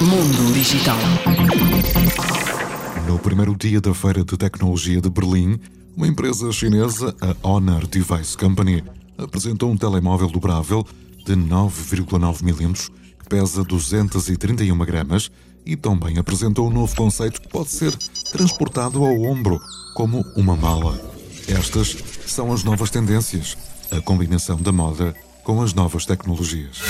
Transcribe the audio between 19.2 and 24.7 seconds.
ombro, como uma mala. Estas são as novas tendências, a combinação